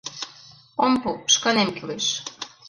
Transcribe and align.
Ом 0.83 0.93
пу, 1.01 1.09
шканем 1.33 1.69
кӱлеш... 1.77 2.05